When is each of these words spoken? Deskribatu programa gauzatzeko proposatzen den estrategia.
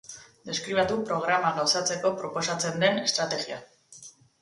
Deskribatu 0.45 0.97
programa 1.09 1.53
gauzatzeko 1.59 2.15
proposatzen 2.25 2.83
den 2.87 3.01
estrategia. 3.07 3.65